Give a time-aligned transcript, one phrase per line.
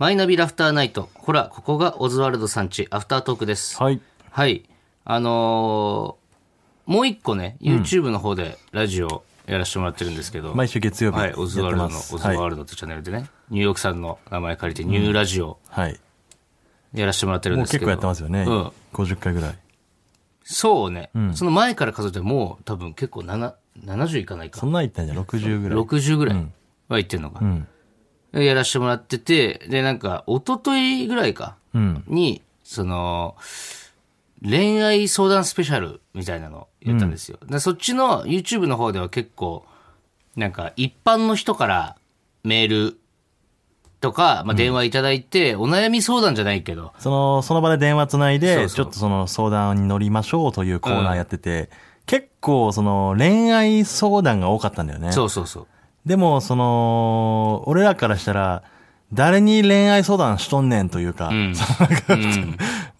[0.00, 1.10] マイナビラフターナイト。
[1.12, 3.76] ほら、ここがオズワルドさんち、アフタートークです。
[3.76, 4.00] はい。
[4.30, 4.64] はい。
[5.04, 10.54] あのーもう一個ね、YouTube の方でラジオやらせてもらってるんですけど。
[10.54, 16.00] 毎週月曜日はい、オズワルドの、オズワルドってチャンネルでね、ニューヨークさんの名前借りて、ニューラジオはい。
[16.94, 17.86] やらせてもらってるんですけど。
[17.86, 18.50] もう結構やってますよね。
[18.50, 18.72] うん。
[18.94, 19.58] 50回ぐらい。
[20.44, 23.52] そうね、その前から数えてもう多分結構7
[23.84, 24.66] 70いかないかそ。
[24.66, 25.78] んなん言ったんじゃん、60ぐらい。
[25.78, 26.42] 60ぐらいは
[26.96, 27.44] 言ってんのか。
[28.32, 32.04] やらせてもらってて、で、なんか、一昨日ぐらいか、うん。
[32.06, 33.36] に、その、
[34.42, 37.38] 恋愛相談スペシャルみたいなのをやったんですよ。
[37.46, 39.64] でそっちの YouTube の方では結構、
[40.36, 41.96] なんか一般の人から
[42.42, 42.98] メール
[44.00, 51.68] とか、まあ、電話いただいて、お悩み相談じゃないけど、その、その場で電話つないで、そうそうちょっとその相談に乗りましょうというコーナーやってて、
[52.06, 55.12] 結構その恋愛相談が多かったんだよね。
[55.12, 55.66] そうそうそう。
[56.06, 58.62] でも、その、俺らからしたら、
[59.12, 61.54] 誰に恋愛相談しとんねんというか、うん。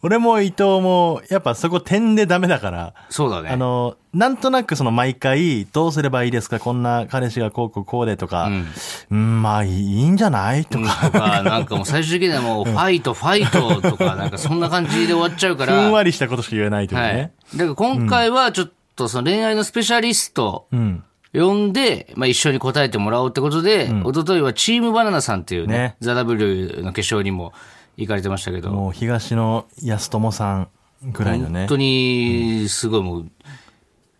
[0.03, 3.51] 俺も伊藤も、やっぱそこ点でダメだから、そうだね。
[3.51, 8.67] あの、なんとなくその毎回、どうすればいいですかこんな彼氏がこうこうこうでとか、うん
[9.11, 15.75] うん、まあいいんじゃないとか、とか、なんかもう最終的にはもう、ファイト、ファイトとか、なんかそんな感じで終わっちゃうから。
[15.75, 17.33] ふんわりしたことしか言えないというはいね。。
[17.55, 21.05] だから今回はちょっとその恋愛のスペシャリストうん。
[21.33, 25.97] 呼んで、まあ一緒に答えてもらおうってことで、一昨日はチームバナナさんっていうね、ね。
[26.00, 27.53] ザ・ W の決勝にも
[27.97, 30.69] 行かれてましたけど、もう東野安友さん
[31.12, 31.61] ぐらいのね。
[31.61, 31.69] 本。
[31.69, 33.31] 当にすごいもう、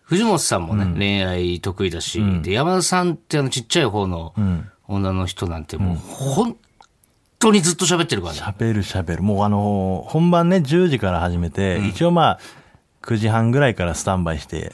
[0.03, 4.33] 藤本さんもね、恋愛得意だし、で、山田さんってあのちっちゃい方の
[4.87, 6.57] 女の人なんてもう本
[7.39, 8.39] 当にずっと喋ってるからね。
[8.39, 9.23] 喋る喋る。
[9.23, 12.39] もうあの、本番ね、10時から始めて、一応まあ、
[13.01, 14.71] 9時半ぐらいからスタンバイして、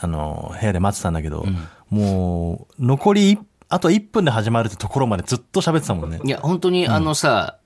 [0.00, 1.46] あの、部屋で待ってたんだけど、
[1.90, 6.20] もう、残り、あと1分で始まるってところまでずっと喋ってたもんね。
[6.22, 7.58] いや、本当にあのさ、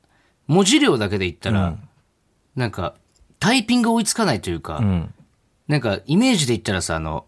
[0.46, 1.76] 文字量だけで言ったら、
[2.56, 2.94] なんか、
[3.38, 5.14] タイピング追いつかないというか、うん。
[5.68, 7.26] なんか、イメージで言ったらさ、あの、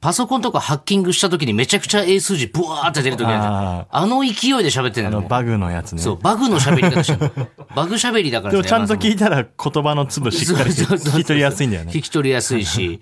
[0.00, 5.28] パソコンとかハッキングした時にめちゃくちゃ英数字ブワーって出る時あるじゃんああの勢いで喋ってんあの、のよ。
[5.28, 6.02] バグのやつね。
[6.02, 7.48] そう、バグの喋り方してるの。
[7.74, 11.90] バグ喋りだからでもちゃんと聞いいたら言葉の粒しっかりして聞き取りやすいんだよね。
[11.92, 13.00] 聞き取りやすいし。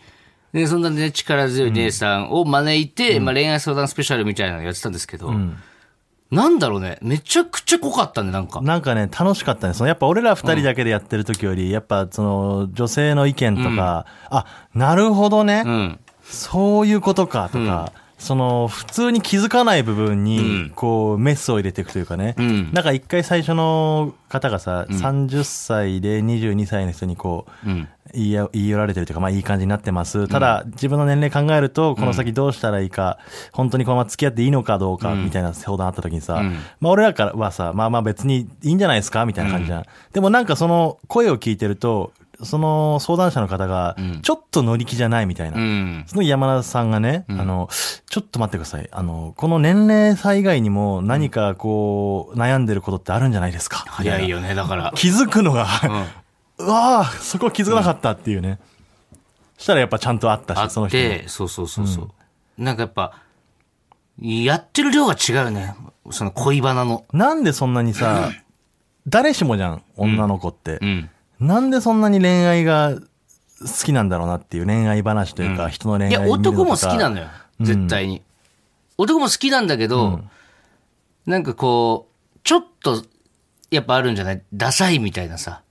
[0.57, 5.31] で、そんなね、力強い姉さんを招いて、まあ恋愛相談スペシャルみたいなのやってたんですけど、
[6.31, 8.63] なんだろうね、めちゃくちゃ濃かったね、なんか。
[8.63, 9.75] なんかね、楽しかったね。
[9.75, 16.01] そのやっぱ俺ら二人だけでやってる時より、やっぱその女性の意見とか、あ、なるほどね、うん。
[16.23, 20.25] そういうことかとか、その普通に気づかない部分うん。
[20.25, 22.35] に、こう、メスを入れていくというかね。
[22.39, 22.73] うん。
[22.73, 27.89] なんか一回最初の方がさ、30歳で22歳の人にこう、うん。
[28.15, 30.29] 言いや言い寄られてるというか、まあいい感じになってます。
[30.29, 33.19] ただ、自分の年齢考えると、この先どうしたらいいか、
[33.53, 39.85] 本当にこのまま付き合っていいのかどうか、みたいな相談あった時にさ、んまあ俺らからはさ、まあまあ別にいいんじゃないですかみたいな感じじゃん。
[40.13, 42.13] でもなんかその声を聞いてると、
[42.43, 45.57] その相談者の方が、ちょっと乗り気じゃないみたいな。
[45.57, 46.05] うん。
[46.07, 47.71] その山田さんがね、あの、
[48.11, 48.87] ちょっと待ってください。
[48.93, 53.85] あの、この年齢差以外にも何かこう、悩んでることってあるんじゃないですか？
[53.89, 54.93] 早いよね、だから。
[54.95, 56.05] 気づくのが、うん。
[56.59, 58.59] うわあそこ気づかなかったっていうね。
[59.59, 61.05] したらやっぱちゃんとあったし、あその人も。
[61.05, 62.63] って、そうそうそうそう。
[62.63, 63.13] なんかやっぱ、
[64.21, 65.75] やってる量が違うよね。
[66.11, 67.05] その恋バナの。
[67.13, 68.31] なんでそんなにさ、
[69.09, 70.79] 誰しもじゃん、女の子って。
[70.83, 71.11] うん。
[71.41, 73.01] なんでそんなに恋愛が好
[73.85, 77.27] きなんだろうなっていう恋愛話というか、人の恋いや、愛見るのとか男も好きなのよ。
[77.61, 78.23] 絶対に。
[78.99, 80.21] 男も好きなんだけど、
[81.27, 83.05] なんかこう、ちょっと、
[83.71, 84.43] やっぱあるんじゃない？
[84.55, 85.63] ダサいみたいなさ。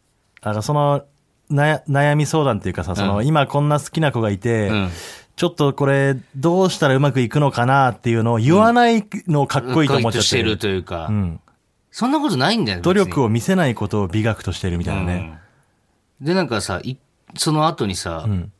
[0.45, 1.03] だからその、
[1.49, 4.89] な悩み相談っていうかさ、その、今こんな好きな子がいて、うん。
[5.35, 10.57] ちょっとこれ、どうしたらうまくいくのかなっていうのを言わないのかっこいいと思っちゃっしててるる。
[10.59, 11.39] というか、うん。
[11.89, 12.83] そんなことないんだよね。
[12.83, 15.39] 努力をを見せないことを美学としてるみたいなね。
[16.21, 16.97] で、なんかさ、い
[17.35, 18.51] その後にさ、ん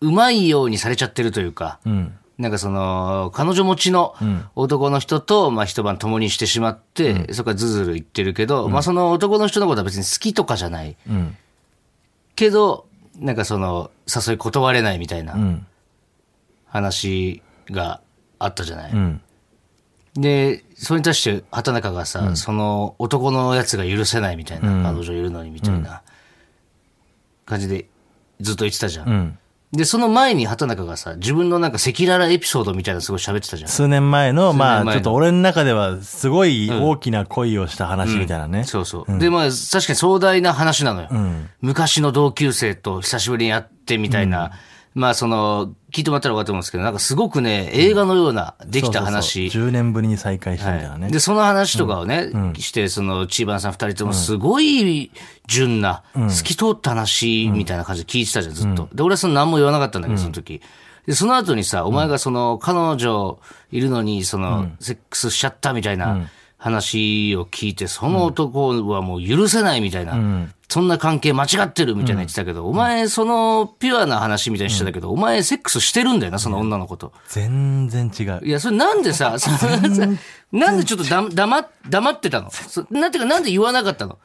[0.00, 2.18] うまいようにされちゃってるというか、うん。
[2.38, 4.14] なんかその、彼女持ちの
[4.54, 10.96] 男の人と、まあ一晩共にしてしまって、そこからずずる言ってるけど、まあその男の人のことは別に好きとかじゃない。
[11.08, 11.36] うん。
[12.36, 12.86] けど、
[13.16, 15.66] なんかその、誘い断れないみたいなうん。
[16.66, 18.00] 話が
[18.38, 18.92] あったじゃない。
[18.92, 19.20] うん。
[20.14, 26.02] で、それに対して畑中がさ、その男のやつが許せないみたいな、彼女いるのにみたいな
[27.46, 27.86] 感じで
[28.40, 29.38] ずっと言ってたじゃん。
[29.72, 29.78] うん。
[29.78, 33.70] で、その前に畑中がさ、自分のなんか赤裸々エピソードみたいなのすごい喋ってたじゃん。
[33.70, 38.64] 数年前の、前のちょっと俺の中では、すごい大きな恋をした話みたいなね。
[38.64, 39.18] そうそう。
[39.18, 41.08] で、まあ、確かに壮大な話なのよ。
[41.08, 44.52] ん昔の同級生と久しぶりに会ってみたいな。
[44.98, 49.48] まあ、その、聞いてもらったら分かると思うんですけど、なんかすごくね、映画のような、できた話。
[49.48, 49.68] そうそうそう。
[49.68, 51.08] 10年ぶりに再会したみたいなね。
[51.08, 55.12] で、その話とかをね、して、その、チーバンさん二人ともすごい
[55.46, 58.88] 純な、透き通った話みたいな感じで聞いてたじゃん、ずっと。
[58.92, 60.60] で、俺はその何も言わなかったんだけど、その時。
[61.06, 63.38] で、その後にさ、お前がその、彼女
[63.70, 66.28] いるのに、その、セックスしちゃったみたいな
[66.58, 77.12] 話を聞いて、その男はもう許せないみたいな、そんな関係間違ってるみたいな言ってたけど、お前、その、ピュアな話みたいにしてたけど、お前、セックスしてるんだよな、その女の子と。
[77.28, 78.40] 全然違う。
[78.42, 79.56] いや、それなんでさ、 その
[80.50, 82.50] なんでちょっとだ黙っ黙ってたの？
[82.50, 84.18] そなんていうか、なんで言わなかったの？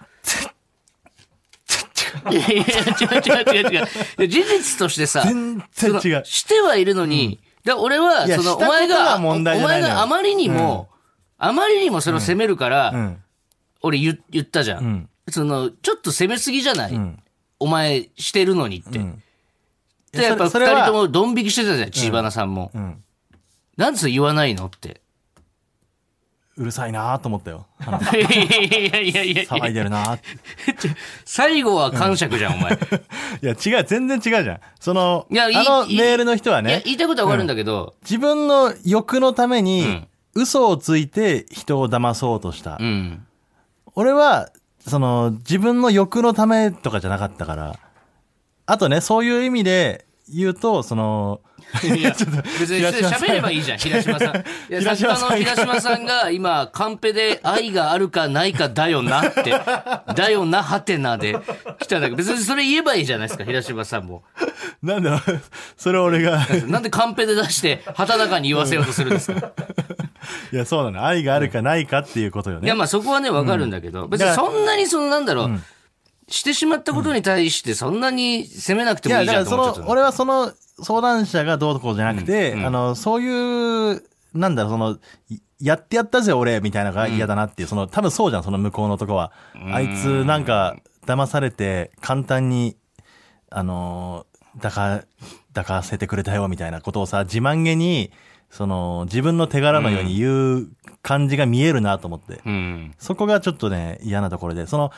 [2.31, 3.71] いやいや、違う違う違う違う。
[3.71, 3.88] いや
[4.27, 6.21] 事実としてさ、全然違う。
[6.25, 10.89] してはいるのに、だ俺は、その、お前が、お前があまりにも、
[11.45, 13.24] あまりにもそれを責めるから、うん。
[13.81, 16.94] 俺言言ったじゃん,、んその、ちょっと責めすぎじゃない、
[17.60, 18.98] お前してるのにって。
[18.98, 19.22] ん
[20.13, 22.72] で、やっぱ二人ともドン引きしてたじゃん、チーバナさんも。
[22.75, 23.04] ん
[23.75, 25.01] なんでそれ言わないのって？
[26.56, 27.66] うるさいなと思ったよ。
[27.81, 30.25] いやいやいやいや騒いでるなって
[31.25, 32.74] 最後は感触じゃん、お前。
[33.42, 34.60] いや、違う、全然違うじゃん。
[34.80, 42.77] その、いやあのメールの人はね、言いたいことはわかるんだけど、自分の欲のためうにん、嘘をついて人を騙そうとした。
[42.80, 43.25] うん。
[43.95, 44.50] 俺は、
[44.88, 47.80] その、自分の欲のためとかじゃなかったから。
[48.65, 51.41] あとね、そういう意味で言うと、その、
[51.83, 52.12] いや、
[52.59, 54.38] 別に喋ればいいじゃん、平島さん。
[54.71, 59.53] いや、作家の平島さんが今、カンペで愛があるかないかだよなって、
[60.15, 61.38] だよな、はてなで
[61.80, 64.24] 来たんだけど、別にそれ言えばいいじゃないですか、平島さんも。
[64.81, 65.21] なんだ、
[65.77, 69.51] それ俺が、なんでカンペで出して、畑中に言わせようとするんですか
[70.51, 71.05] いや、そうなの。
[71.05, 72.65] 愛があるかないかっていうことよね。
[72.65, 75.59] いや、まあそこはね、わかるんだけど、別にそんなにその、なんだろう、
[76.27, 79.89] してしまったことに対してそんなに責めなくてもいいじゃんと思っちゃったの。
[79.89, 84.03] 俺はその相談者がどうとこうじゃなくて、うんうんあの、そういう、
[84.33, 84.97] なんだろう、その、
[85.29, 89.31] いやってやったぜ俺、みたいなのが嫌だなっていう、その、多分そうじゃん、その向こうのとこは。
[89.71, 90.75] あいつ、なんか、
[91.05, 92.75] 騙されて、簡単に、
[93.49, 95.05] あのー、抱か、
[95.53, 98.11] 抱かせてくれたよ、みたいなことをさ、自慢げに、
[98.53, 100.67] その、自分の手柄のように言う
[101.01, 102.39] 感じが見えるなと思って。
[102.45, 102.94] うん。
[103.00, 104.91] そこがちょっとね、嫌なところで、その、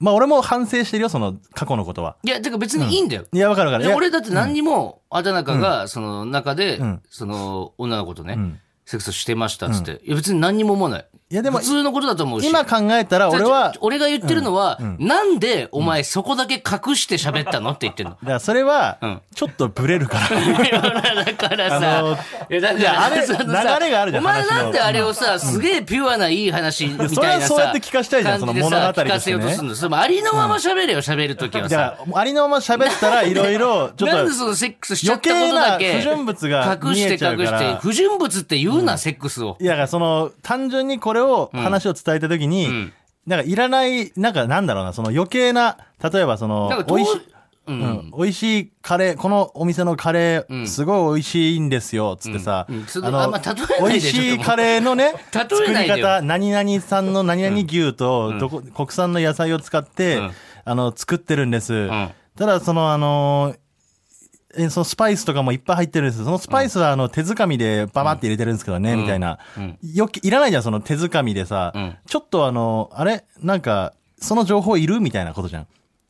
[0.00, 2.16] まあ俺も反省してるよ、その過去のことは。
[2.24, 3.26] いや、てか別にいいんだよ。
[3.32, 3.94] いや、わかるわかる。
[3.94, 10.00] 俺だって何にも、畑中が、その中でん、その女の子とねん、セックスしてましたっつって。
[10.04, 11.06] いや別に何にも思わない。
[11.30, 12.48] いやでも普通のことだと思うし。
[12.48, 18.12] 今考えたら俺は俺が言ってるのは、なんでお前そこだけ隠して喋ったのって言ってんの？
[18.12, 20.28] だからそれはうん、ちょっとブレるから。
[21.24, 22.18] だからさ、あの
[22.50, 27.14] いやだからあれ流れがあるじゃんお前なんであれをさ、すげえピュアないい話みたいなさ。
[27.14, 29.74] それはそうやって聞かしたいじゃんその物語としてね聞かせようとするの。
[29.74, 31.96] それもありのまま喋れよ、喋るときはさ。
[32.14, 35.94] ありのまま喋ったらいろいろ、ちょっとなんで、そのセックスしちゃったことだけ。
[35.94, 37.80] 不純物が隠して見えちゃうから隠して。
[37.80, 39.56] 不純物って言うな、セックスを。
[39.58, 42.92] いや、その、単純にこれを、話を伝えたときに、ん。
[43.26, 47.20] なんかいらない、なんかなんだろうな、その余計な、例えばその美味しい、
[47.66, 47.80] ううん。
[47.80, 52.76] ん、美味しいカレー、このお店のカレー、すごい美味しいんですよ、つってさ、うん。
[52.76, 53.16] うん。
[53.16, 60.32] あんま例えないで美味しいカレーのね、 作り方、何々産の何々牛と、どこ、国産の野菜を使って、うん。
[60.66, 61.72] あの、作ってるんです。
[61.72, 62.10] ん。
[62.36, 63.54] ただ、その、あの
[64.56, 66.24] えそのスパイスとかもいっぱい入ってるんです。
[66.24, 69.38] そのスパイスはあの手づかみでババって入れてるんですけどね、みたいな。
[69.82, 73.24] よき、いらないじゃん、その手づかみでさ、んちょっとあの、あれ？
[73.40, 75.00] なんか、その情報いる？
[75.00, 75.66] みたいなことじゃん。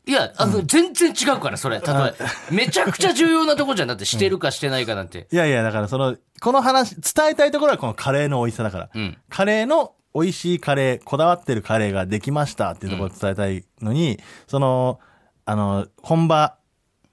[0.07, 1.79] いや、あの、全然違うから、それ。
[1.79, 2.13] 例え。
[2.53, 3.87] めちゃくちゃ重要なとこじゃん。
[3.87, 5.27] だって、してるかしてないかなんて。
[5.31, 8.89] いやいや、だからその、この話、伝えたいところはこのカレーの美味しさだから。
[8.93, 14.99] うんカレーの美味しいカレー、こだわってるカレーができましたっていうところを伝えたいのに、その、
[15.43, 16.55] あの、本場、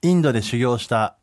[0.01, 1.17] インドで修行した、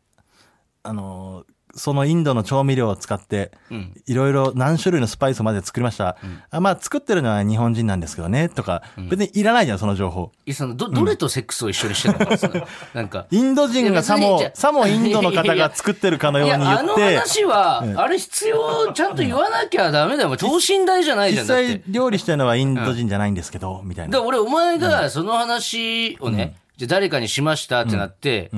[0.82, 1.44] あの、
[1.74, 6.16] そのインドの調味料を使って、んいろいろ何種類のスパイスまで作りました。
[6.50, 10.32] あまあ、作ってるのは日本人なんですけどね、とか、別にいらないじゃん、その情報。
[10.46, 13.26] いや、その、ど、どれとセックスを一緒にしてるのか、 そのなんか。
[13.30, 20.36] インド人がさもさもインドの方が作ってるかのよいうや、に言あのって、話は、あれ必要、ちゃんと言わなきゃダメだよ。
[20.36, 21.82] 等身大じゃないじゃ実ん、だって際。
[21.88, 24.12] 料理してるのはインド人じゃないんですけど、みたいな。
[24.12, 28.50] だから俺、お前がその話をね、じゃあ誰かにしましたってなって、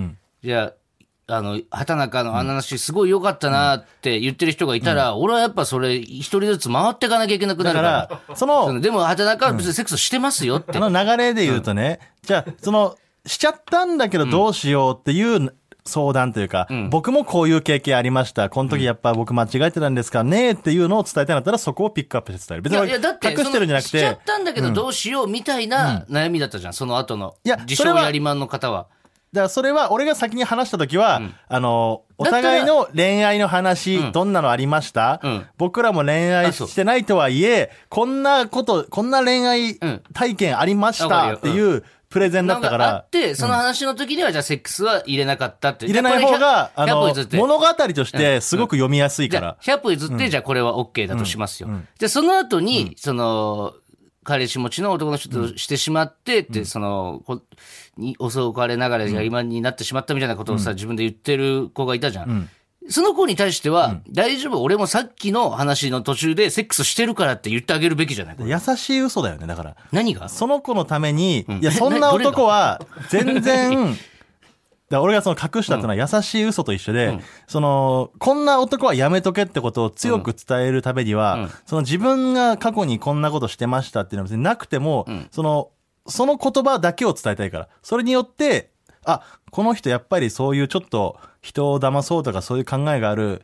[0.42, 0.72] じゃあ、
[1.28, 8.08] あの、畑中のあの話すごい良かったなって言ってる人がいたら、俺はやっぱそれ一人ずつ回っていかなきゃいけなくなだるか。
[8.08, 10.76] からら、その、そのでも畑中は別にセックスしてますよって。
[10.76, 18.48] あの流れで言うとね、じゃあ、その、しちゃったんだけどどうしようっていう相談というか、僕もこういう経験ありました。
[18.50, 22.62] この時やっぱ僕間違えてたんですかねっていうのを伝えたいんだったらそこをピックアップして伝える。
[22.62, 27.36] 別いや、にいや、だって、隠してるんじゃなくそのしちゃてっ、たんだけどどうしようみたいな悩みだったじゃん、その後の。
[27.44, 28.86] いや自それは称やりまんの方は。
[29.32, 35.46] だからそれは俺が先に話した時は、あの、お互いの恋愛の話、どんなのありました、うん。
[35.56, 40.02] 僕らも恋愛してないとはいえ、こんなこと、こんな恋愛うん。
[40.12, 42.88] 体験ありましたっていうプレゼンだったから。
[42.96, 45.86] あっ、て、その話の時には、じゃあセックスは入れなかったって。
[45.86, 47.36] 入れない方が、あの100歩譲っ、て。
[47.38, 49.56] 物語としてすごく読みやすいから。
[49.62, 49.78] じゃあ。
[49.78, 51.70] 100歩譲って、じゃあこれは OK だとしますよ。
[51.98, 53.72] じゃあその後に、その、
[54.24, 57.42] 彼氏持ちの男の人としてしまってって、その、こ
[57.96, 59.48] に襲われながらやりまん。
[59.48, 62.48] になってしまったみたいなことをさ、自分で言ってる子がいたじゃん。
[62.88, 68.36] その子に対しては、大丈夫、俺もさっきの話の途中でセックスしてるからって言ってあげるべきじゃない？
[68.40, 69.76] 優しい嘘だよね、だから。
[69.92, 70.28] 何が？
[70.28, 73.96] その子のために、いや、えそんな男は、全然、
[74.92, 81.50] だから俺がその隠したってのは優しい嘘と一緒で、その、こんな男はやめとけってことを強く伝えるためには、うん。
[81.64, 85.70] その自分が過去にこんなことしてましたっていうのは別になくても、その、
[86.06, 87.68] その言葉だけを伝えたいから。
[87.82, 88.70] それによって、
[89.06, 93.42] あ、この人やっぱりそういうちょっと人を騙そうとかそういう考えがある、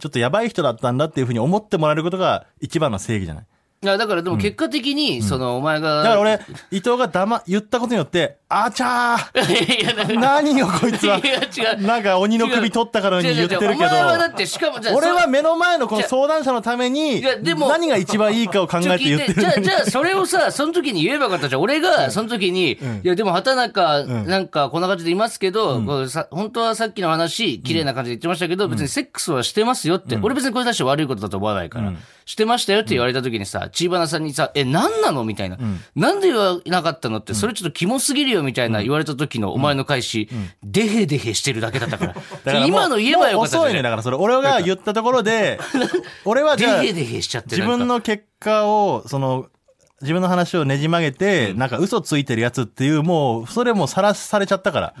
[0.00, 3.46] ちょっとやばい人だったんだっていうふうに思ってもらえることが一番の正義じゃない？
[3.80, 5.98] いや、だからでも結果的に、その、お前が。
[5.98, 6.40] だから俺、
[6.72, 9.78] 伊藤がだま、言ったことによって、あちゃー。
[9.82, 11.18] いや、だから何よこいつは。
[11.18, 11.86] いや違う。
[11.86, 13.66] なんか鬼の首取ったからに言ってるけど。
[13.66, 19.34] 違う違う違うお前はだって、しかも、じゃあ俺はそ目の前のこの相談者のためにいやでも何が一番いいかを考えて言ってる。
[19.40, 21.60] じゃあ、じゃあ、それをさ、その時に言えばよかったじゃん。
[21.60, 31.92] 俺が、その時に、いや、でも、畑中、なんか、こんな感じでいますけど、これさ本当はさっきの話、綺麗な感じで言ってましたけど、別にセックスはしてますよって、俺別にこれに対して悪いことだと思わないから、
[32.28, 35.24] してましたよって言われた時にさ、チーバナさんにさ、え、何なの？
[35.24, 35.56] みたいな、
[35.96, 40.28] なんで言わなかったのって、それちょっとキモすぎるよみたいな言われた時のお前の返し、
[40.62, 42.12] デヘデヘしてるだけだったから。
[42.12, 43.80] だから今の言えばよかった遅いね。
[43.80, 45.58] だからそれ俺が言ったところで
[46.26, 49.46] 俺はじゃあデヘデヘしちゃって自分の結果をその
[50.00, 54.94] 自分の話をねじ曲げて、なんか嘘ついてるやつっていう、もう、それもさらされちゃったから。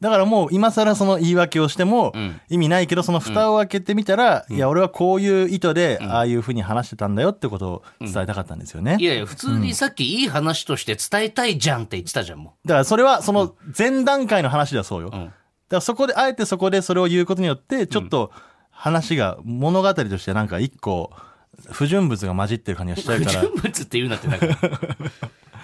[0.00, 2.12] だからもう、今更その言い訳をしても
[2.48, 8.96] 意味ないけど、その蓋を開けてみたら、いや、俺はこういう意図で、ああいうふうに話してたんだよってことを伝えたかったんですよね。
[8.98, 15.10] いやいや、普通にさっきいい話として伝えたいじゃんって言ってたじゃん、もだからそれは、その前段階の話だそうよ。
[15.10, 15.30] だか
[15.68, 18.32] らそこで、あえてそこでそれを言うことによって、ちょっと
[18.70, 21.10] 話が、物語としてなんか一個、
[21.70, 23.20] 不純物が混じってる感じがしちゃう。
[23.20, 23.40] うから。
[23.42, 24.58] 人物って言うなって、だから。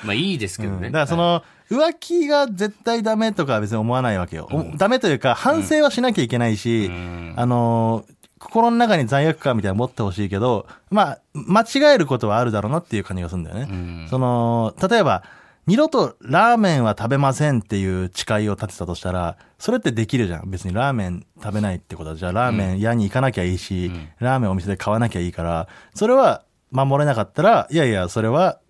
[0.05, 0.89] まあいいですけどね。
[0.89, 4.49] だからその、浮気が絶対ダメとかは別に思わないわけよ。
[4.53, 6.91] おダメというか、反省はしなきゃいけないし、
[7.37, 14.07] あのー、心の中に罪悪感みたいなの持ってほしいけど、まあ、間違えることはあるだろうなっていう感じがするんだよね。
[14.09, 15.25] その、例えば、
[15.67, 20.51] 二度とラーメンは食べませんっていう誓いを立てたとしたら、それってできるじゃん。
[20.51, 28.61] 別にラーメン食べないってことは、じゃあラーメン屋に行かなきゃいいし、ラーメンお店で買わなきゃいいから、それは守れなかったら、いやいや、それは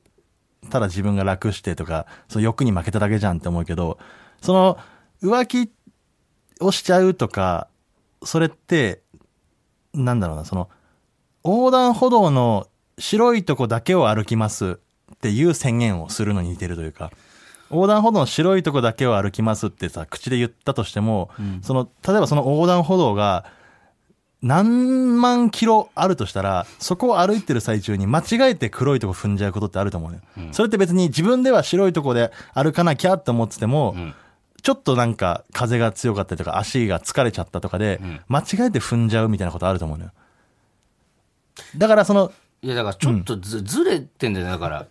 [0.70, 3.98] ただ自分が楽してとか、その欲に負けただけじゃんって思うけど、
[4.40, 4.78] その
[5.22, 5.70] 浮気
[6.60, 7.68] をしちゃうとか、
[8.24, 9.02] それって、
[9.92, 10.68] なんだろうな、その、
[11.44, 12.66] 横断歩道の
[12.98, 14.80] 白いとこだけを歩きます
[15.16, 17.10] っていう宣言をするのに似てるというか、
[17.70, 21.30] 横断歩道の白いとこだけを歩きますってさ、口で言ったとしても、
[21.62, 23.44] その、例えばその横断歩道が、
[24.42, 30.22] 何万キロあるとしたら、そこを歩いてる最中に間違えて黒いとこ踏んじゃうことってあると思うのよ。
[30.52, 33.96] それって別に自分では白いとこで歩かなきゃって思ってても、
[34.62, 40.12] ちょっとなんか風が強かったりとか足が疲れちゃったとかで、間違えて踏んじゃうみたいなことあると思うのよ。
[41.76, 42.30] だからその、
[42.62, 44.86] いや、だからちょっとず,、ずれてんだよ、だから。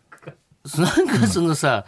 [0.77, 1.85] なんかそのさ、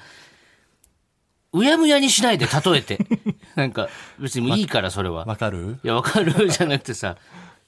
[1.53, 3.00] うやむやにしないで例えて。
[3.55, 5.25] なんか、別にもういいから、それは。
[5.25, 5.77] わかる？
[5.84, 7.15] いや、わかるじゃなくてさ、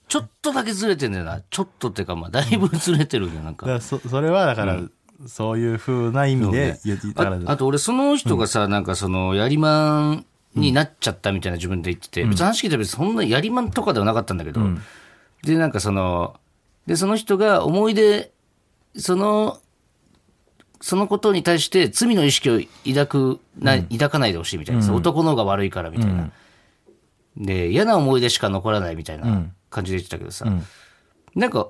[0.07, 1.41] ちょっとだけずれてんだよな。
[1.49, 3.65] ちょっとってか、まあ、だいぶずれてるんだよ、なんか。
[3.65, 4.79] だからそそれはだから、
[5.27, 10.25] そういう風な意味で言って、だからああと俺その人がさ、なんかそのやりまん
[10.55, 14.61] になっちゃったみたいな自分で言ってて、別に話聞いたら別にそんなやりまんとかではなかったんだけど、
[15.43, 15.71] でなん。
[15.71, 16.39] かその
[16.87, 18.31] でその人が思い出
[18.95, 19.59] その
[20.81, 26.31] そのことに対して罪の意識を抱くな、抱かないでほしいみたいな、男の方が悪いからみたいな、
[27.37, 30.45] で嫌な思い出しか残らないみたいな感じで言ってたけどさ、
[31.35, 31.69] なんか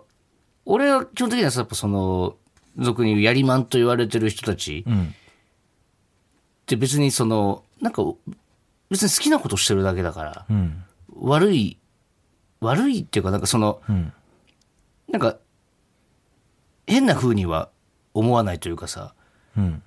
[0.66, 2.36] 俺は基本的にはさやっぱその
[2.78, 8.04] 俗にやりまんと言われてる人たち、って別にその、なんか、
[8.90, 10.46] 別に好きなことしてるだけだから、
[11.20, 11.80] 悪い、
[12.62, 14.14] 悪いっていうか、なんかその、ん。
[15.10, 15.38] なんか、
[16.86, 17.70] 変な風には
[18.20, 19.14] 思わないというかさ、
[19.58, 19.82] うん。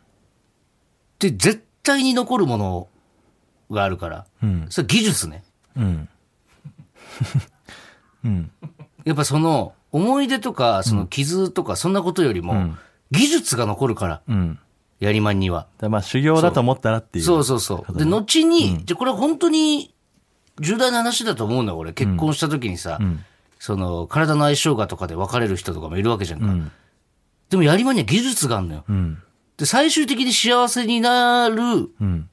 [1.19, 2.89] で、絶対に残るもの
[3.71, 4.67] があるから、うん。
[4.71, 5.45] それ技術ね。
[5.77, 6.09] うん。
[8.25, 8.51] うん。
[9.05, 12.75] やっぱその、思い出とか、その傷とか、そんなことよりも、
[13.11, 14.59] 技術が残るから、うん。
[15.01, 15.67] やりまんには。
[15.79, 17.25] だまあ修行だと思ったらっていう。
[17.25, 17.99] そうそうそう。
[17.99, 19.95] で、後に、じゃあこれ本当に
[20.61, 21.93] 重大な話だと思うんだよ、俺。
[21.93, 23.01] 結婚した時にさ、
[23.59, 26.71] その、体の相性がとかで別れる人とかもいるわけじゃんか。
[27.53, 28.85] んでもやりまんには技術があるのよ。
[28.89, 29.23] うん。
[29.57, 32.29] で、最終的に幸せになるうん。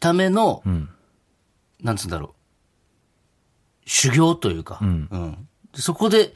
[0.00, 0.88] ための、ん
[1.82, 2.30] なんつうんだろう。
[3.86, 6.32] 修行というか、うんでそこで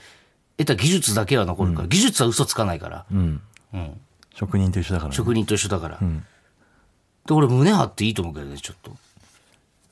[0.58, 3.40] 得た技術だけは残るから、技術は嘘つかないから、うん。
[3.72, 4.00] うん
[4.34, 5.16] 職人と一緒だからね。
[5.16, 5.98] 職人と一緒だから。
[5.98, 8.96] で、俺胸張っていいと思うけどね、ちょっと。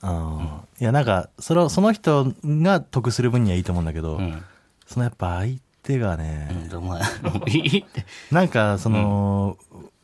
[0.02, 0.64] ああ。
[0.80, 4.42] いや、なんか、その、その人が得する分にはいいと思うんだけど、うん。
[4.86, 8.04] そのやっぱ相手がね、うん、お前、もういいって。
[8.30, 9.56] なんか、その、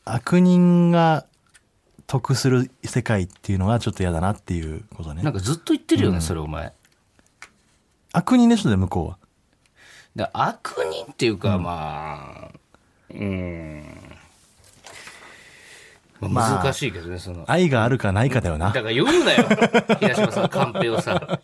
[0.04, 1.24] 悪人が
[2.06, 5.32] 得する世界っていうのがちょっと嫌だなっていうことねなん。
[5.32, 6.72] かずっと言ってるよね、それお前。
[8.12, 9.18] 悪人でしょ、で、向こうは？
[10.16, 12.58] で悪人っていうか、まあ、
[13.10, 13.84] うん。
[16.20, 17.44] まあ、難しいけどね、その。
[17.46, 18.82] 愛があるかないかだよなだ。
[18.82, 19.46] から言うなよ、
[20.00, 21.38] 平島さん、カンペをさ。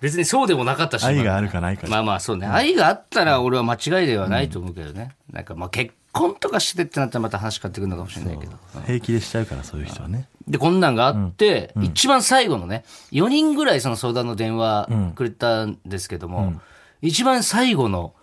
[0.00, 1.04] 別にそうでもなかったし。
[1.04, 1.86] 愛があるかないか。
[1.86, 5.16] まあまあそうね、愛があったら俺は間違いではないと思うけどね。
[5.32, 8.52] なんかまあ結婚とかしてってなったらまた話変わってくるのかもしれないけど。
[8.86, 10.28] 平気でしちゃうから、そういう人はね。
[10.48, 16.54] で、こんなんがあって、一番最後のね、4人ぐらいその相談の電話くれたんですけども、
[17.02, 18.14] 一番最後の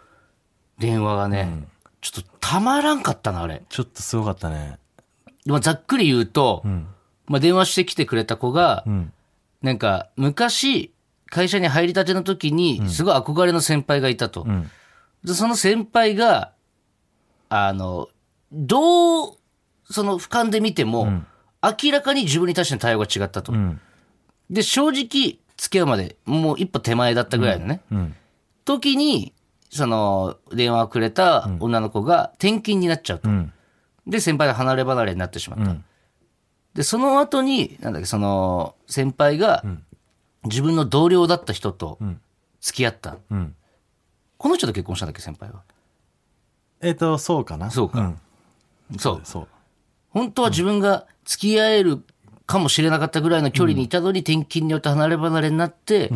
[0.80, 1.68] 電話がね、
[2.01, 3.63] ちょっとたまらんかったな、あれ。
[3.70, 4.77] ちょっとすごかったね。
[5.46, 6.63] まあ、ざっくり言うと、
[7.27, 9.12] まあ、電話してきてくれた子が、ん
[9.62, 10.92] なんか、昔、
[11.33, 14.45] 会社に入りたての時に、すごい憧れの先輩がいたと。
[14.45, 14.69] ん
[15.23, 16.51] でその先輩が、
[17.49, 18.09] あの、
[18.51, 19.37] どう、
[19.89, 21.23] その俯瞰で見ても、
[21.63, 23.51] 明らかに自分に対しての対応が違ったと。
[23.51, 23.81] ん
[24.51, 27.81] で、正直、付き合うまで、もう一歩手前だったぐらいのね。
[27.91, 28.15] うん。
[28.65, 29.33] 時に、
[29.72, 33.29] その、電話をくれた女の子が転勤になっちゃうと。
[33.29, 33.51] うん。
[34.05, 35.75] で、先輩が離れ離れになってしまった。
[36.75, 39.63] で、その後に、なんだっけ、その、先輩が、
[40.46, 42.00] 自分の同僚だった人と
[42.62, 43.18] 付き合った。
[43.29, 43.56] うん。
[44.38, 45.62] この人と結婚したんだっけ、先輩は？
[46.82, 47.72] えっ、と、そうかな。
[47.72, 48.20] そうかん
[48.98, 49.22] そう。
[49.24, 49.48] そう。
[50.10, 52.03] 本当は自分が付き合える
[52.46, 56.12] かもしれなかったぐらいの距離にいたのに、転勤によって離れ離れになって、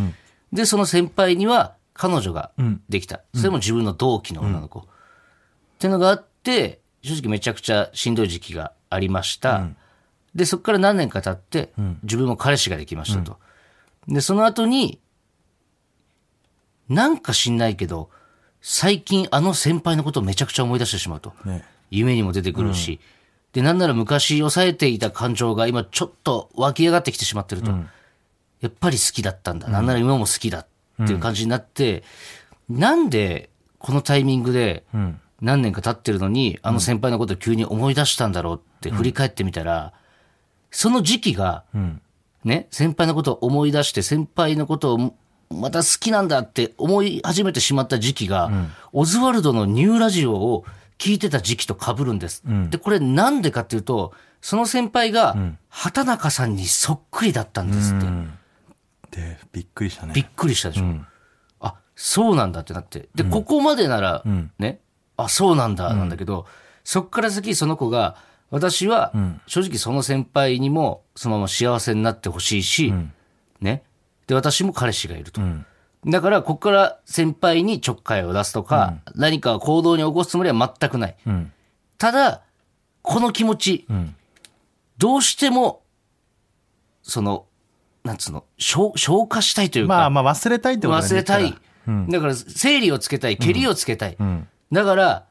[0.51, 2.51] で、その先輩には彼女が
[2.89, 3.21] できた。
[3.33, 4.79] それも自分の同期の女の子。
[4.79, 4.83] っ
[5.79, 9.67] ていうのがあって、正直めちゃくちゃしんどい時期がありました。
[10.35, 11.71] で、そこから何年か経って、
[12.03, 13.37] 自分も彼氏ができましたと。
[14.07, 14.99] で、その後に、
[16.89, 18.09] なんか知んないけど、
[18.61, 21.33] 最近あの先輩のことをめちゃくちゃ思い出してしまうと。
[21.45, 21.63] ね。
[21.89, 22.99] 夢にも出てくるし、
[23.53, 27.71] で、なんなら昔抑えていた感情が今ちょっと湧き上がってきてしまってると。
[28.59, 29.67] やっぱり好きだったんだ。
[29.67, 32.03] なんなら今も好きだっていう感じになって、
[32.69, 34.83] なんでこのタイミングで
[35.41, 39.93] 何年か経ってるのに、あの先輩のことを急に思い出したんだろうって振り返ってみたら、
[40.71, 42.01] その時期が、ん
[42.43, 45.15] ね、先輩のことを思い出して、先輩のことを
[45.49, 48.51] また好きなんだって思い始めてしまった時期が、
[48.93, 50.65] オズワルドのニューラジオを
[50.97, 52.43] 聞いてた時期と被るんです。
[52.69, 55.35] で、これなんでかっていうと、その先輩が、
[55.69, 58.05] 畑中さんにそっくりだったんですって。
[59.11, 60.13] で、びっくりしたね。
[60.13, 60.85] びっくりしたでしょ。
[61.59, 63.09] あ、そうなんだってなって。
[63.15, 64.23] で、ここまでなら、
[64.59, 64.79] ね、
[65.15, 66.45] あ、そうなんだ、なんだけど、
[66.83, 68.15] そっから先その子が、
[68.49, 69.11] 私は、
[69.45, 72.93] 正直その先輩にも、そのまま幸せになってほしいし、
[73.59, 73.83] ね。
[74.27, 75.41] で、私も彼氏がいると。
[76.05, 81.15] だから、ここから先輩にちょっかいを出すとか、何か行動に起こすつもりは全くない。
[81.29, 81.51] ん。
[81.97, 82.43] ただ、
[83.01, 83.87] この気持ち、
[84.97, 85.83] どうしても、
[87.03, 87.45] その、
[88.03, 91.53] なんつうの、消消化したいというか、まあまあ忘れたいってことだね忘れたい。
[92.09, 94.17] だから、整理をつけたい、けりをつけたい。
[94.71, 95.25] だから、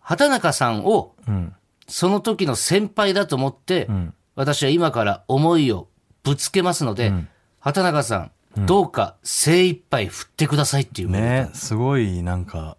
[0.00, 1.54] 畑中さんを、ん
[1.88, 3.88] その時の先輩だと思って、
[4.36, 5.88] 私は今から思いを
[6.22, 7.12] ぶつけますので、
[7.60, 11.10] 畑中さん、どうか精一杯振ってくださいっていう。
[11.10, 12.76] ね、すごいなんか、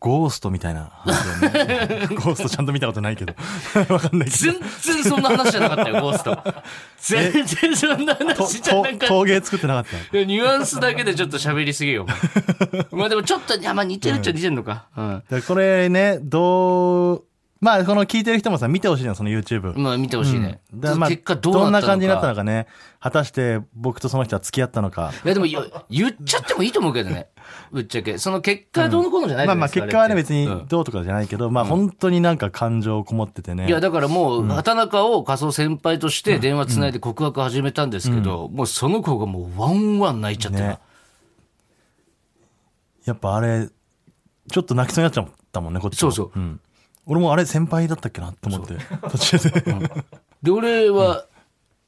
[0.00, 2.06] ゴーストみたいな話ね。
[2.16, 3.34] ゴーストちゃんと見たことないけど。
[3.92, 4.52] わかんないけど。
[4.52, 4.60] 全
[4.94, 6.42] 然そんな話じゃなかったよ、ゴースト。
[6.98, 8.98] 全然そんな話じゃなかった。
[8.98, 10.24] と陶芸作ってなかった？
[10.24, 12.06] ニュアンスだけでちょっと喋りすぎよ。
[12.92, 14.86] まあでもちょっと、まあ似てるっちゃ似てるのか。
[14.96, 15.22] うん。
[15.30, 17.24] でこれね、どう
[17.60, 19.78] まあ、この聞いてる人もさ、見てほしいの、その YouTube。
[19.78, 20.62] まあ見てほしいね。
[20.74, 21.64] だからまあ、結果どうなったのか。
[21.64, 22.66] どんな感じになったのかね。
[23.00, 25.12] 果たして僕とその人は付き合ったのか。
[25.24, 27.28] いやでも言っちゃってもいいと思うけどね。
[27.70, 28.16] ぶっちゃけ。
[28.16, 33.66] その結果どうのこうのじゃないじまあまあゃないですか結果はね別にどうとかじゃないけど、まあ本当になんか感情こもっててね。
[33.68, 40.78] いや、だからもう、畑中を仮想先輩として電話つないで告白始めたんですけど、もうその子がもうワンワン泣いちゃってるね
[43.04, 43.68] やっぱあれ、
[44.50, 46.10] ちょっと泣きそうになっちゃったもんね、こっちも。
[46.10, 46.60] そうそううん。
[47.10, 48.76] 俺もあれ先輩だったっけなと思って、
[49.10, 50.04] 途中で。
[50.44, 51.26] で、俺は、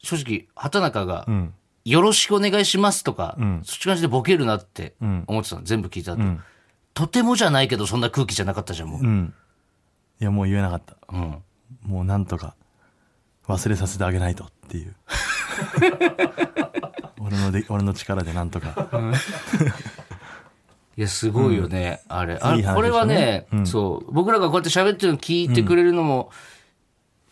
[0.02, 1.54] 正直、畑中が、ん
[1.84, 6.42] よろしくお願いしますとか、んそっち感じでボケるなってん思ってたの、全部聞いた後、ん
[6.92, 9.00] とてもじゃないけど、そんな空気じゃなかったじゃん、もう。
[9.00, 9.32] うん。
[10.20, 10.96] いや、もう言えなかった。
[11.12, 11.38] うん。
[11.84, 12.56] もうなんとか
[13.46, 14.96] 忘れさせてあげないとっていう。
[17.24, 18.88] 俺ので、俺の力でなんとか。
[20.96, 22.38] いや、すごいよね、あれ。
[22.40, 23.66] あいい話でしたねこれはね、うん。
[23.66, 26.30] そう、僕らがこうやって喋ってるの聞いてくれるのも、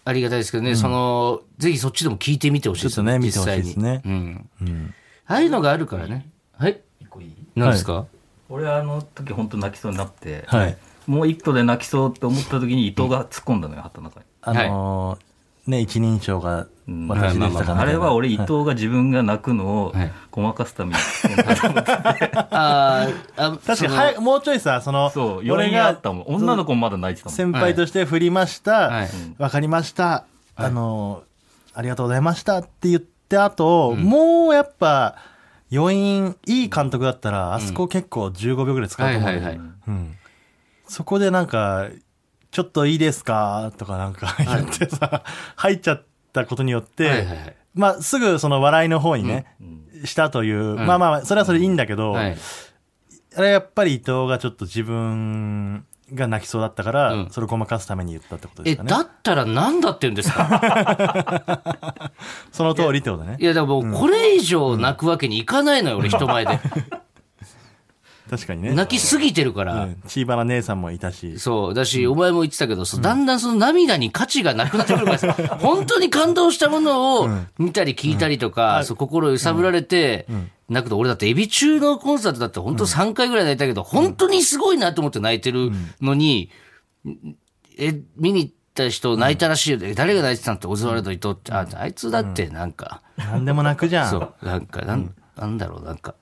[0.04, 4.00] ありがたいですけどね、その、ぜひそっちでも聞いてみてほしいですちょっとね見てほしいですね。
[4.04, 4.20] 実際に。
[4.20, 4.50] うん。
[4.62, 4.94] うん。
[5.26, 6.28] ああいうのがあるからね。
[6.56, 6.80] はい。
[7.00, 8.06] 一個いい何ですか、
[8.48, 10.76] 俺あの時本当泣きそうになって、はい。
[11.06, 14.26] もう一個で泣きそうって思った時に伊藤が突っ込んだのよ、畑中に。
[14.42, 15.29] あのー
[15.66, 26.24] ね、一人称がうん私でしたかまあまあれは俺伊藤が自分が泣くのをはいごまかすために突っ込んだと思ってあーあ、 確かに、もうちょいさ、その、そう、余俺が韻あったもん。
[26.26, 27.36] 女の子もまだ泣いてたもん。
[27.36, 28.72] 先輩として振りました。
[28.72, 30.24] わ、はいかりました。
[30.56, 35.16] あのー、ありがとうございましたって言って後、もうやっぱ、
[35.72, 40.16] 余韻、いい監督だったら、あそこ結構15秒ぐらい使うと思う、はいはいはいうん。
[40.88, 41.86] そこでなんか、
[42.50, 43.72] ちょっといいですか？
[43.78, 45.22] とかなんか言ってさ、
[45.56, 47.56] 入っちゃったことによって、はいはいはい。
[47.74, 49.46] まあ、すぐその笑いの方にね、
[50.04, 52.36] したという、まあまあ、それはそれでいいんだけど、はい。
[53.36, 57.26] あれやっぱり伊藤がちょっと自分が泣きそうだったから、うん。
[57.28, 58.88] そそれをごまかすために言ったってことでえ、すかね。
[58.90, 61.62] だったら何だって言うんですか？
[62.50, 63.36] その通りってことね。
[63.38, 63.44] い。
[63.44, 66.58] や、だからもう、これ以上泣くわけにいかないのよ、俺、人前で。
[68.30, 68.72] 確かにね。
[68.72, 69.84] 泣きすぎてるから。
[69.84, 70.02] うん。
[70.06, 71.40] チーバナ姉さんもいたし。
[71.40, 71.74] そう。
[71.74, 80.28] だし、お前も言ってたけど、だんだんその涙に価値がなくなってくるからさ、 本当に感動したものを見たり聞いたりとか、そう心揺さぶられて、
[80.68, 86.50] 泣くと、俺だってエビ中のコンサートだって本当3回ぐらい泣いたけど、本当にすごいなと思って泣いてるのに、
[87.78, 89.78] え、見に行った人泣いたらしいよ。
[89.82, 94.10] え誰が泣いてたのって、オズワルド伊藤って、あ、あいつだってなんか、何でも泣くじゃん。
[94.10, 96.14] そう、なんか、なん、なんだろう、なんか、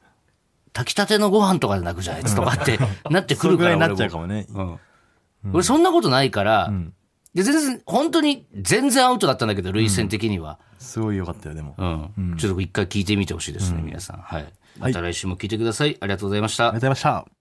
[0.78, 2.78] 炊きたてのご飯とかで泣くじゃん、あいつとかって
[3.10, 3.64] なってくるから。
[3.64, 4.46] それぐらいになっ俺ちゃうかもね。
[4.48, 4.78] うん。
[5.52, 6.72] 俺そんなことないから、
[7.34, 10.58] で全然、本当に全然アウトだったんだけど、類戦的には。
[10.78, 11.74] すごい良かったよ、でも。
[11.78, 12.36] うん。
[12.38, 14.16] ちょっと一回聞いてみてほしいですね、皆さん。
[14.18, 14.52] はい。
[14.78, 15.96] また来週も聞いてください。
[16.00, 17.37] ありがとうございましたありがとうございました。